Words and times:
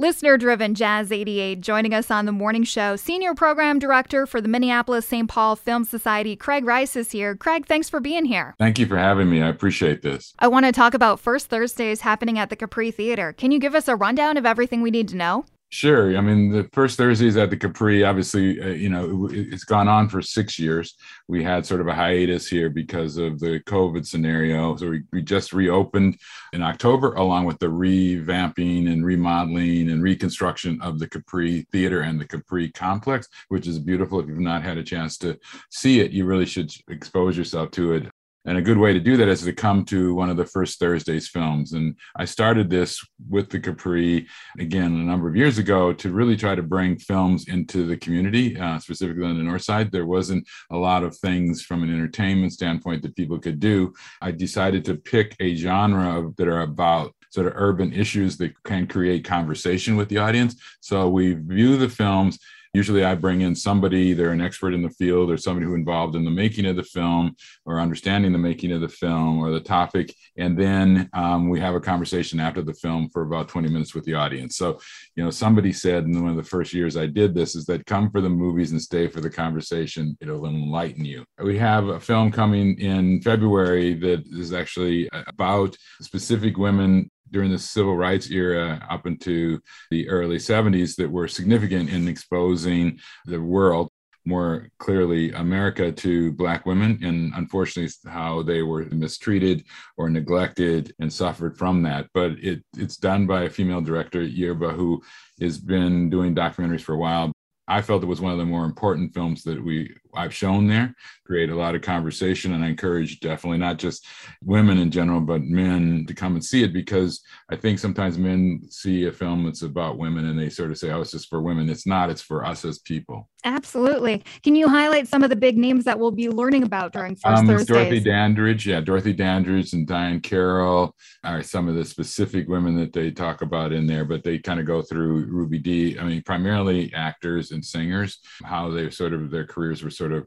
Listener 0.00 0.38
driven 0.38 0.74
Jazz 0.74 1.12
88 1.12 1.60
joining 1.60 1.92
us 1.92 2.10
on 2.10 2.24
the 2.24 2.32
morning 2.32 2.64
show. 2.64 2.96
Senior 2.96 3.34
Program 3.34 3.78
Director 3.78 4.24
for 4.24 4.40
the 4.40 4.48
Minneapolis 4.48 5.06
St. 5.06 5.28
Paul 5.28 5.56
Film 5.56 5.84
Society, 5.84 6.34
Craig 6.36 6.64
Rice, 6.64 6.96
is 6.96 7.10
here. 7.10 7.36
Craig, 7.36 7.66
thanks 7.66 7.90
for 7.90 8.00
being 8.00 8.24
here. 8.24 8.54
Thank 8.58 8.78
you 8.78 8.86
for 8.86 8.96
having 8.96 9.28
me. 9.28 9.42
I 9.42 9.48
appreciate 9.48 10.00
this. 10.00 10.32
I 10.38 10.48
want 10.48 10.64
to 10.64 10.72
talk 10.72 10.94
about 10.94 11.20
First 11.20 11.48
Thursdays 11.48 12.00
happening 12.00 12.38
at 12.38 12.48
the 12.48 12.56
Capri 12.56 12.90
Theater. 12.90 13.34
Can 13.34 13.52
you 13.52 13.58
give 13.58 13.74
us 13.74 13.88
a 13.88 13.94
rundown 13.94 14.38
of 14.38 14.46
everything 14.46 14.80
we 14.80 14.90
need 14.90 15.08
to 15.08 15.16
know? 15.16 15.44
Sure. 15.72 16.16
I 16.16 16.20
mean, 16.20 16.50
the 16.50 16.68
first 16.72 16.98
Thursdays 16.98 17.36
at 17.36 17.48
the 17.48 17.56
Capri, 17.56 18.02
obviously, 18.02 18.60
uh, 18.60 18.66
you 18.70 18.88
know, 18.88 19.28
it, 19.30 19.52
has 19.52 19.62
gone 19.62 19.86
on 19.86 20.08
for 20.08 20.20
six 20.20 20.58
years. 20.58 20.96
We 21.28 21.44
had 21.44 21.64
sort 21.64 21.80
of 21.80 21.86
a 21.86 21.94
hiatus 21.94 22.48
here 22.48 22.70
because 22.70 23.16
of 23.16 23.38
the 23.38 23.60
COVID 23.66 24.04
scenario. 24.04 24.74
So 24.74 24.90
we, 24.90 25.02
we 25.12 25.22
just 25.22 25.52
reopened 25.52 26.18
in 26.52 26.60
October, 26.60 27.14
along 27.14 27.44
with 27.44 27.60
the 27.60 27.66
revamping 27.66 28.90
and 28.90 29.06
remodeling 29.06 29.90
and 29.90 30.02
reconstruction 30.02 30.80
of 30.82 30.98
the 30.98 31.08
Capri 31.08 31.64
Theater 31.70 32.00
and 32.00 32.20
the 32.20 32.26
Capri 32.26 32.72
Complex, 32.72 33.28
which 33.48 33.68
is 33.68 33.78
beautiful. 33.78 34.18
If 34.18 34.26
you've 34.26 34.40
not 34.40 34.64
had 34.64 34.76
a 34.76 34.82
chance 34.82 35.18
to 35.18 35.38
see 35.70 36.00
it, 36.00 36.10
you 36.10 36.24
really 36.24 36.46
should 36.46 36.72
expose 36.88 37.38
yourself 37.38 37.70
to 37.72 37.92
it. 37.92 38.08
And 38.46 38.56
a 38.56 38.62
good 38.62 38.78
way 38.78 38.94
to 38.94 39.00
do 39.00 39.16
that 39.18 39.28
is 39.28 39.42
to 39.42 39.52
come 39.52 39.84
to 39.86 40.14
one 40.14 40.30
of 40.30 40.36
the 40.36 40.46
first 40.46 40.78
Thursday's 40.78 41.28
films. 41.28 41.72
And 41.72 41.94
I 42.16 42.24
started 42.24 42.70
this 42.70 42.98
with 43.28 43.50
the 43.50 43.60
Capri 43.60 44.26
again 44.58 44.94
a 44.94 45.04
number 45.04 45.28
of 45.28 45.36
years 45.36 45.58
ago 45.58 45.92
to 45.92 46.12
really 46.12 46.36
try 46.36 46.54
to 46.54 46.62
bring 46.62 46.98
films 46.98 47.48
into 47.48 47.86
the 47.86 47.98
community, 47.98 48.58
uh, 48.58 48.78
specifically 48.78 49.26
on 49.26 49.36
the 49.36 49.44
North 49.44 49.62
Side. 49.62 49.92
There 49.92 50.06
wasn't 50.06 50.48
a 50.70 50.76
lot 50.76 51.02
of 51.02 51.16
things 51.18 51.62
from 51.62 51.82
an 51.82 51.92
entertainment 51.92 52.52
standpoint 52.52 53.02
that 53.02 53.16
people 53.16 53.38
could 53.38 53.60
do. 53.60 53.92
I 54.22 54.30
decided 54.30 54.86
to 54.86 54.94
pick 54.94 55.36
a 55.38 55.54
genre 55.54 56.32
that 56.38 56.48
are 56.48 56.62
about 56.62 57.14
sort 57.30 57.46
of 57.46 57.52
urban 57.56 57.92
issues 57.92 58.36
that 58.38 58.52
can 58.64 58.86
create 58.86 59.24
conversation 59.24 59.96
with 59.96 60.08
the 60.08 60.18
audience. 60.18 60.56
So 60.80 61.08
we 61.08 61.34
view 61.34 61.76
the 61.76 61.88
films 61.88 62.38
usually 62.72 63.04
I 63.04 63.14
bring 63.14 63.40
in 63.40 63.54
somebody, 63.54 64.12
they're 64.12 64.32
an 64.32 64.40
expert 64.40 64.74
in 64.74 64.82
the 64.82 64.90
field 64.90 65.30
or 65.30 65.36
somebody 65.36 65.66
who 65.66 65.74
involved 65.74 66.14
in 66.14 66.24
the 66.24 66.30
making 66.30 66.66
of 66.66 66.76
the 66.76 66.84
film 66.84 67.34
or 67.66 67.80
understanding 67.80 68.32
the 68.32 68.38
making 68.38 68.72
of 68.72 68.80
the 68.80 68.88
film 68.88 69.38
or 69.38 69.50
the 69.50 69.60
topic. 69.60 70.14
And 70.36 70.56
then 70.56 71.08
um, 71.12 71.48
we 71.48 71.58
have 71.60 71.74
a 71.74 71.80
conversation 71.80 72.38
after 72.38 72.62
the 72.62 72.74
film 72.74 73.08
for 73.10 73.22
about 73.22 73.48
20 73.48 73.68
minutes 73.68 73.94
with 73.94 74.04
the 74.04 74.14
audience. 74.14 74.56
So, 74.56 74.78
you 75.16 75.24
know, 75.24 75.30
somebody 75.30 75.72
said 75.72 76.04
in 76.04 76.22
one 76.22 76.30
of 76.30 76.36
the 76.36 76.48
first 76.48 76.72
years 76.72 76.96
I 76.96 77.06
did 77.06 77.34
this 77.34 77.56
is 77.56 77.66
that 77.66 77.86
come 77.86 78.10
for 78.10 78.20
the 78.20 78.28
movies 78.28 78.70
and 78.70 78.80
stay 78.80 79.08
for 79.08 79.20
the 79.20 79.30
conversation. 79.30 80.16
It'll 80.20 80.46
enlighten 80.46 81.04
you. 81.04 81.24
We 81.42 81.58
have 81.58 81.88
a 81.88 82.00
film 82.00 82.30
coming 82.30 82.78
in 82.78 83.20
February 83.22 83.94
that 83.94 84.24
is 84.26 84.52
actually 84.52 85.08
about 85.26 85.76
specific 86.00 86.56
women 86.56 87.10
during 87.30 87.50
the 87.50 87.58
civil 87.58 87.96
rights 87.96 88.30
era 88.30 88.84
up 88.90 89.06
into 89.06 89.60
the 89.90 90.08
early 90.08 90.36
70s 90.36 90.96
that 90.96 91.10
were 91.10 91.28
significant 91.28 91.90
in 91.90 92.08
exposing 92.08 92.98
the 93.26 93.40
world 93.40 93.90
more 94.26 94.68
clearly 94.78 95.32
America 95.32 95.90
to 95.90 96.32
Black 96.32 96.66
women, 96.66 96.98
and 97.02 97.32
unfortunately, 97.34 97.90
how 98.10 98.42
they 98.42 98.62
were 98.62 98.84
mistreated 98.86 99.64
or 99.96 100.10
neglected 100.10 100.94
and 101.00 101.12
suffered 101.12 101.56
from 101.56 101.82
that. 101.82 102.06
But 102.12 102.32
it, 102.32 102.62
it's 102.76 102.96
done 102.96 103.26
by 103.26 103.44
a 103.44 103.50
female 103.50 103.80
director, 103.80 104.22
Yoruba, 104.22 104.70
who 104.70 105.02
has 105.40 105.58
been 105.58 106.10
doing 106.10 106.34
documentaries 106.34 106.82
for 106.82 106.94
a 106.94 106.98
while. 106.98 107.32
I 107.70 107.82
felt 107.82 108.02
it 108.02 108.06
was 108.06 108.20
one 108.20 108.32
of 108.32 108.38
the 108.38 108.44
more 108.44 108.64
important 108.64 109.14
films 109.14 109.44
that 109.44 109.64
we 109.64 109.94
I've 110.12 110.34
shown 110.34 110.66
there, 110.66 110.92
create 111.24 111.50
a 111.50 111.54
lot 111.54 111.76
of 111.76 111.82
conversation. 111.82 112.52
And 112.52 112.64
I 112.64 112.68
encourage 112.68 113.20
definitely 113.20 113.58
not 113.58 113.78
just 113.78 114.04
women 114.42 114.78
in 114.78 114.90
general, 114.90 115.20
but 115.20 115.42
men 115.42 116.04
to 116.08 116.14
come 116.14 116.34
and 116.34 116.44
see 116.44 116.64
it 116.64 116.72
because 116.72 117.20
I 117.48 117.54
think 117.54 117.78
sometimes 117.78 118.18
men 118.18 118.62
see 118.70 119.06
a 119.06 119.12
film 119.12 119.44
that's 119.44 119.62
about 119.62 119.98
women 119.98 120.26
and 120.26 120.36
they 120.36 120.50
sort 120.50 120.72
of 120.72 120.78
say, 120.78 120.90
oh, 120.90 121.00
it's 121.00 121.12
just 121.12 121.28
for 121.28 121.40
women. 121.40 121.70
It's 121.70 121.86
not, 121.86 122.10
it's 122.10 122.22
for 122.22 122.44
us 122.44 122.64
as 122.64 122.80
people. 122.80 123.28
Absolutely. 123.44 124.22
Can 124.42 124.54
you 124.54 124.68
highlight 124.68 125.08
some 125.08 125.22
of 125.22 125.30
the 125.30 125.36
big 125.36 125.56
names 125.56 125.84
that 125.84 125.98
we'll 125.98 126.10
be 126.10 126.28
learning 126.28 126.62
about 126.62 126.92
during 126.92 127.16
First 127.16 127.40
um, 127.40 127.46
Thursdays? 127.46 127.66
Dorothy 127.66 128.00
Dandridge. 128.00 128.66
Yeah, 128.66 128.80
Dorothy 128.80 129.12
Dandridge 129.12 129.72
and 129.72 129.86
Diahann 129.86 130.22
Carroll 130.22 130.94
are 131.24 131.42
some 131.42 131.68
of 131.68 131.74
the 131.74 131.84
specific 131.84 132.48
women 132.48 132.76
that 132.76 132.92
they 132.92 133.10
talk 133.10 133.42
about 133.42 133.72
in 133.72 133.86
there, 133.86 134.04
but 134.04 134.22
they 134.22 134.38
kind 134.38 134.60
of 134.60 134.66
go 134.66 134.82
through 134.82 135.26
Ruby 135.26 135.58
Dee. 135.58 135.98
I 135.98 136.04
mean, 136.04 136.22
primarily 136.22 136.92
actors 136.94 137.50
and 137.50 137.64
singers, 137.64 138.18
how 138.44 138.70
they 138.70 138.90
sort 138.90 139.12
of, 139.12 139.30
their 139.30 139.46
careers 139.46 139.82
were 139.82 139.90
sort 139.90 140.12
of 140.12 140.26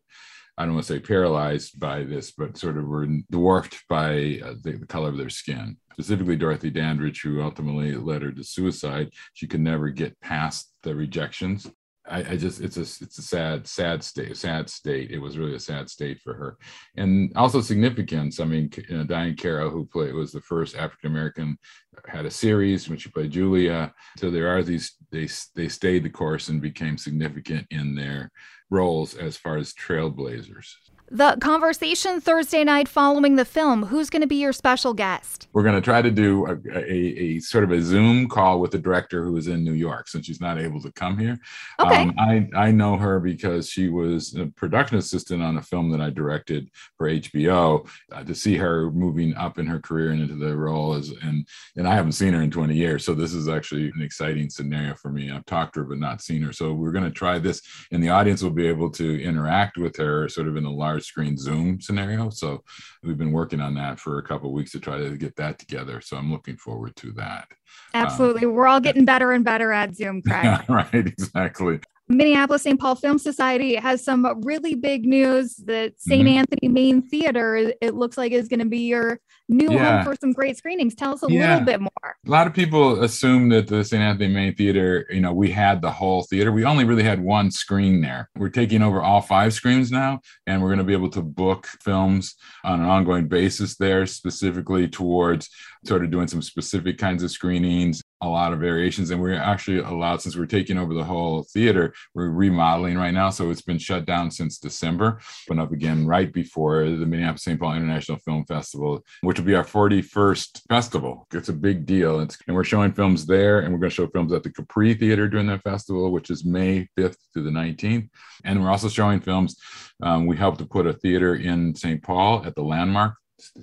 I 0.56 0.66
don't 0.66 0.76
want 0.76 0.86
to 0.86 0.94
say 0.94 1.00
paralyzed 1.00 1.80
by 1.80 2.04
this, 2.04 2.32
but 2.32 2.58
sort 2.58 2.78
of 2.78 2.86
were 2.86 3.08
dwarfed 3.32 3.84
by 3.90 4.40
uh, 4.46 4.54
the, 4.62 4.78
the, 4.80 4.86
color 4.86 5.10
of 5.10 5.18
their 5.18 5.30
skin. 5.30 5.78
Specifically, 5.94 6.36
Dorothy 6.36 6.70
Dandridge, 6.70 7.22
who 7.22 7.42
ultimately 7.42 7.96
led 7.96 8.22
her 8.22 8.32
to 8.32 8.44
suicide. 8.44 9.10
She 9.34 9.48
could 9.48 9.62
never 9.62 9.90
get 9.90 10.20
past 10.22 10.72
the 10.84 10.94
rejections. 10.94 11.72
I, 12.06 12.32
I, 12.32 12.38
just 12.38 12.60
it's 12.60 12.76
a 12.76 12.82
it's 12.82 13.18
a 13.18 13.22
sad 13.22 13.66
sad 13.66 14.04
state 14.04 14.36
sad 14.36 14.70
state. 14.70 15.12
It 15.12 15.20
was 15.20 15.38
really 15.38 15.56
a 15.56 15.60
sad 15.60 15.90
state 15.90 16.20
for 16.20 16.34
her, 16.34 16.58
and 16.98 17.32
also 17.36 17.62
significance. 17.62 18.40
I 18.40 18.46
mean, 18.46 18.70
you 18.76 18.84
uh, 18.96 18.98
know, 19.00 19.06
Diahann 19.06 19.38
Carroll, 19.38 19.70
who 19.70 19.86
played 19.86 20.14
was 20.14 20.34
the 20.34 20.42
first 20.42 20.76
African 20.76 21.12
American, 21.12 21.58
had 22.06 22.26
a 22.26 22.32
series 22.32 22.90
when 22.90 22.98
she 22.98 23.10
played 23.10 23.32
Julia. 23.32 23.94
So 24.18 24.30
there 24.30 24.50
are 24.50 24.64
these 24.64 24.96
they 25.12 25.30
they 25.56 25.70
stayed 25.70 26.04
the 26.04 26.10
course 26.10 26.50
and 26.50 26.62
became 26.62 26.98
significant 26.98 27.68
in 27.72 27.96
their 27.96 28.32
roles 28.70 29.16
as 29.16 29.38
far 29.38 29.58
as 29.58 29.74
trailblazers. 29.74 30.74
The 31.14 31.38
conversation 31.40 32.20
Thursday 32.20 32.64
night 32.64 32.88
following 32.88 33.36
the 33.36 33.46
film, 33.46 33.84
who's 33.84 34.10
going 34.10 34.24
to 34.24 34.28
be 34.28 34.38
your 34.38 34.52
special 34.52 34.96
guest? 34.96 35.48
We're 35.54 35.62
going 35.62 35.76
to 35.76 35.82
try 35.82 36.02
to 36.02 36.10
do 36.10 36.48
a, 36.48 36.58
a, 36.76 36.96
a, 36.96 37.40
sort 37.40 37.64
of 37.64 37.72
a 37.72 37.80
Zoom 37.84 38.28
call 38.28 38.60
with 38.60 38.72
the 38.72 38.80
director 38.80 39.24
who 39.24 39.38
is 39.38 39.46
in 39.46 39.64
New 39.64 39.74
York 39.74 40.08
since 40.08 40.26
she's 40.26 40.42
not 40.42 40.58
able 40.58 40.82
to 40.82 40.92
come 40.94 41.20
here. 41.20 41.38
Okay. 41.80 42.02
Um, 42.02 42.16
I, 42.18 42.50
I 42.56 42.72
know 42.72 42.98
her 42.98 43.20
because 43.20 43.70
she 43.70 43.90
was 43.90 44.34
a 44.34 44.48
production 44.48 44.98
assistant 44.98 45.44
on 45.44 45.58
a 45.58 45.62
film 45.62 45.92
that 45.92 46.02
I 46.02 46.10
directed 46.10 46.72
for 46.98 47.08
HBO. 47.08 47.88
Uh, 48.12 48.24
to 48.24 48.34
see 48.34 48.58
her 48.58 48.90
moving 48.90 49.36
up 49.36 49.60
in 49.60 49.68
her 49.68 49.80
career 49.80 50.14
and 50.14 50.22
into 50.24 50.34
the 50.34 50.58
role 50.58 50.96
is, 50.96 51.12
and, 51.22 51.48
and 51.76 51.88
I 51.88 51.94
haven't 51.94 52.14
seen 52.14 52.34
her 52.34 52.42
in 52.42 52.50
20 52.50 52.74
years. 52.74 53.06
So 53.06 53.14
this 53.14 53.36
is 53.36 53.48
actually 53.48 53.92
an 53.96 54.02
exciting 54.02 54.50
scenario 54.50 54.96
for 54.96 55.12
me. 55.12 55.30
I've 55.30 55.46
talked 55.46 55.76
to 55.76 55.82
her, 55.82 55.86
but 55.86 56.00
not 56.00 56.24
seen 56.24 56.42
her. 56.42 56.52
So 56.52 56.74
we're 56.74 56.92
going 56.92 57.04
to 57.04 57.12
try 57.12 57.38
this 57.38 57.62
and 57.92 58.04
the 58.04 58.10
audience 58.10 58.42
will 58.42 58.50
be 58.50 58.66
able 58.66 58.90
to 58.94 59.22
interact 59.22 59.78
with 59.78 59.96
her 59.98 60.28
sort 60.28 60.48
of 60.48 60.58
in 60.58 60.66
a 60.66 60.72
large 60.72 61.03
screen 61.04 61.38
Zoom 61.38 61.80
scenario. 61.82 62.30
So 62.30 62.64
we've 63.04 63.18
been 63.18 63.32
working 63.32 63.62
on 63.62 63.74
that 63.76 64.00
for 64.00 64.20
a 64.20 64.24
couple 64.24 64.52
weeks 64.54 64.72
to 64.72 64.80
try 64.80 64.98
to 64.98 65.18
get 65.18 65.36
that 65.38 65.60
together. 65.60 66.02
So 66.02 66.18
I'm 66.18 66.32
looking 66.32 66.58
forward 66.58 66.96
to 66.98 67.12
that. 67.14 67.48
Absolutely. 67.94 68.46
Um, 68.46 68.54
We're 68.54 68.68
all 68.68 68.80
getting 68.80 69.06
better 69.06 69.32
and 69.32 69.44
better 69.44 69.72
at 69.72 69.96
Zoom, 69.96 70.22
Craig. 70.22 70.60
right, 70.70 70.94
exactly. 70.94 71.80
Minneapolis 72.10 72.64
St. 72.64 72.80
Paul 72.80 72.96
Film 72.96 73.18
Society 73.18 73.76
has 73.76 74.04
some 74.04 74.42
really 74.44 74.76
big 74.76 75.06
news 75.06 75.56
that 75.66 75.94
saint 75.98 76.28
mm-hmm. 76.28 76.40
Anthony 76.40 76.68
Main 76.68 77.02
Theater, 77.02 77.74
it 77.82 77.96
looks 77.96 78.18
like, 78.18 78.32
is 78.34 78.50
going 78.50 78.60
to 78.60 78.66
be 78.66 78.80
your 78.80 79.20
new 79.48 79.72
yeah. 79.72 79.98
home 79.98 80.06
for 80.06 80.16
some 80.20 80.34
great 80.34 80.58
screenings. 80.58 80.96
Tell 80.96 81.14
us 81.14 81.24
a 81.24 81.32
yeah. 81.32 81.52
little 81.52 81.66
bit 81.66 81.80
more. 81.80 81.90
A 82.26 82.30
lot 82.30 82.46
of 82.46 82.54
people 82.54 83.04
assume 83.04 83.50
that 83.50 83.68
the 83.68 83.84
St. 83.84 84.02
Anthony 84.02 84.28
Main 84.34 84.54
Theater, 84.56 85.06
you 85.10 85.22
know, 85.22 85.34
we 85.34 85.50
had 85.52 85.82
the 85.82 85.92
whole 85.92 86.24
theater. 86.24 86.52
We 86.52 86.66
only 86.66 86.84
really 86.84 87.04
had 87.04 87.22
one 87.22 87.52
screen 87.52 88.02
there. 88.02 88.30
We're 88.36 88.50
taking 88.50 88.82
over 88.82 89.02
all 89.02 89.22
five 89.22 89.54
screens 89.54 89.92
now, 89.92 90.20
and 90.46 90.62
we're 90.62 90.70
going 90.70 90.80
to 90.80 90.84
be 90.84 90.94
able 90.94 91.12
to 91.12 91.22
book 91.22 91.68
films 91.82 92.36
on 92.66 92.82
an 92.82 92.86
ongoing 92.86 93.28
basis 93.28 93.78
there, 93.78 94.06
specifically 94.06 94.90
towards 94.90 95.50
sort 95.86 96.04
of 96.04 96.12
doing 96.12 96.28
some 96.28 96.42
specific 96.42 96.98
kinds 96.98 97.24
of 97.24 97.32
screenings 97.32 98.02
a 98.24 98.30
lot 98.30 98.54
of 98.54 98.60
variations 98.60 99.12
and 99.12 99.22
we're 99.22 99.34
actually 99.34 99.80
allowed 99.80 100.22
since 100.22 100.36
we're 100.36 100.46
taking 100.46 100.78
over 100.78 100.94
the 100.94 101.04
whole 101.04 101.44
theater 101.54 101.94
we're 102.14 102.30
remodeling 102.30 102.98
right 102.98 103.14
now 103.14 103.30
so 103.30 103.50
it's 103.50 103.62
been 103.62 103.78
shut 103.78 104.06
down 104.06 104.32
since 104.32 104.58
december 104.58 105.20
but 105.48 105.60
up 105.60 105.72
again 105.72 106.06
right 106.06 106.34
before 106.34 106.84
the 106.86 107.06
minneapolis 107.06 107.44
st 107.44 107.60
paul 107.60 107.74
international 107.74 108.18
film 108.20 108.46
festival 108.46 109.04
which 109.22 109.38
will 109.38 109.46
be 109.46 109.56
our 109.56 109.64
41st 109.64 110.62
festival. 110.70 111.28
It's 111.34 111.50
a 111.50 111.54
big 111.54 111.86
deal. 111.86 112.20
It's, 112.20 112.38
and 112.48 112.56
we're 112.56 112.64
showing 112.64 112.94
films 112.94 113.26
there 113.26 113.60
and 113.60 113.74
we're 113.74 113.80
going 113.80 113.90
to 113.90 113.96
show 113.96 114.08
films 114.08 114.32
at 114.34 114.44
the 114.44 114.52
capri 114.52 114.94
theater 114.94 115.28
during 115.28 115.48
that 115.48 115.64
festival 115.64 116.12
which 116.12 116.30
is 116.30 116.46
may 116.46 116.88
5th 116.98 117.18
to 117.34 117.42
the 117.42 117.50
19th 117.50 118.10
and 118.44 118.62
we're 118.62 118.70
also 118.70 118.90
showing 118.90 119.20
films 119.20 119.58
um, 120.02 120.26
we 120.26 120.38
helped 120.38 120.60
to 120.60 120.66
put 120.66 120.88
a 120.88 120.94
theater 120.94 121.36
in 121.36 121.76
st 121.76 122.04
paul 122.04 122.46
at 122.46 122.56
the 122.56 122.64
landmark 122.64 123.16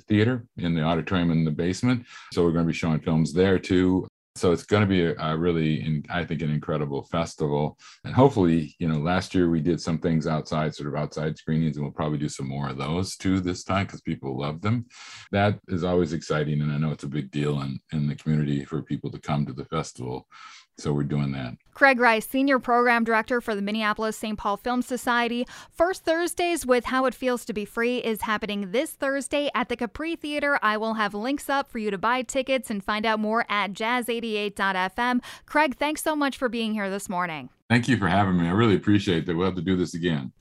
theater 0.08 0.44
in 0.56 0.75
the 0.75 0.82
auditorium 0.82 1.31
in 1.31 1.44
the 1.44 1.50
basement. 1.50 2.05
So 2.32 2.43
we're 2.43 2.52
going 2.52 2.67
to 2.67 2.73
be 2.73 2.76
showing 2.76 3.00
films 3.00 3.32
there 3.32 3.58
too 3.58 4.08
so 4.40 4.52
it's 4.52 4.64
going 4.64 4.81
to 4.81 4.87
be 4.87 5.04
a, 5.04 5.14
a 5.19 5.37
really 5.37 5.82
in, 5.82 6.02
i 6.08 6.25
think 6.25 6.40
an 6.40 6.50
incredible 6.50 7.02
festival. 7.04 7.78
And 8.04 8.14
hopefully 8.14 8.75
you 8.78 8.88
know 8.88 8.98
last 8.98 9.34
year 9.34 9.50
we 9.50 9.60
did 9.60 9.81
some 9.81 9.98
things 9.98 10.26
outside 10.26 10.75
sort 10.75 10.88
of 10.88 10.98
outside 11.00 11.37
screenings 11.37 11.76
and 11.76 11.84
we'll 11.84 11.92
probably 11.92 12.19
do 12.19 12.28
some 12.28 12.48
more 12.48 12.70
of 12.70 12.78
those 12.78 13.16
too 13.16 13.40
this 13.40 13.64
time 13.64 13.87
because 13.87 14.00
people 14.00 14.38
love 14.38 14.62
them. 14.62 14.87
That 15.31 15.58
is 15.69 15.84
always 15.84 16.12
exciting 16.14 16.62
and 16.62 16.72
i 16.72 16.78
know 16.78 16.90
it's 16.90 17.04
a 17.04 17.08
big 17.19 17.31
deal 17.31 17.60
in, 17.60 17.78
in 17.92 18.06
the 18.06 18.14
community 18.14 18.64
for 18.64 18.82
people 18.82 19.10
to 19.10 19.20
come 19.20 19.44
to 19.46 19.52
the 19.52 19.66
festival 19.66 20.26
So 20.81 20.93
we're 20.93 21.05
doing 21.05 21.32
that. 21.32 21.56
Craig 21.75 22.00
Rice, 22.00 22.27
Senior 22.27 22.59
Program 22.59 23.05
Director 23.05 23.41
for 23.41 23.55
the 23.55 23.62
Minneapolis 23.62 24.17
St. 24.17 24.37
Paul 24.37 24.56
Film 24.56 24.82
Society. 24.82 25.47
First 25.71 26.05
Thursdays 26.05 26.67
with 26.67 26.87
How 26.87 27.06
It 27.06 27.15
Feels 27.15 27.44
to 27.47 27.53
Be 27.53 27.65
Free 27.65 27.99
is 27.99 28.23
happening 28.23 28.73
this 28.73 28.91
Thursday 28.91 29.50
at 29.55 29.69
the 29.69 29.77
Capri 29.77 30.17
Theater. 30.17 30.59
I 30.62 30.77
will 30.77 30.94
have 30.94 31.15
links 31.15 31.49
up 31.49 31.71
for 31.71 31.79
you 31.79 31.91
to 31.91 31.99
buy 31.99 32.23
tickets 32.23 32.71
and 32.71 32.85
find 32.85 33.06
out 33.06 33.21
more 33.21 33.47
at 33.49 33.73
jazz88.fm. 33.73 35.23
Craig, 35.47 35.77
thanks 35.77 36.03
so 36.03 36.15
much 36.15 36.37
for 36.37 36.49
being 36.49 36.75
here 36.75 36.91
this 36.91 37.09
morning. 37.09 37.49
Thank 37.69 37.88
you 37.88 37.97
for 37.97 38.09
having 38.09 38.37
me. 38.37 38.47
I 38.47 38.53
really 38.53 38.76
appreciate 38.76 39.26
that. 39.26 39.37
We'll 39.37 39.47
have 39.47 39.55
to 39.55 39.62
do 39.62 39.76
this 39.76 39.94
again. 39.94 40.33